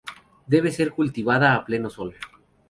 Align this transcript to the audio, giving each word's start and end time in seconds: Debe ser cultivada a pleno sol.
Debe 0.53 0.71
ser 0.71 0.89
cultivada 0.93 1.53
a 1.53 1.63
pleno 1.63 1.91
sol. 1.91 2.15